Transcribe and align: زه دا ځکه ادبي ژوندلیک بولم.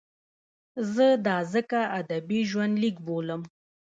زه 0.93 1.07
دا 1.27 1.37
ځکه 1.53 1.79
ادبي 1.99 2.39
ژوندلیک 2.49 2.95
بولم. 3.05 3.41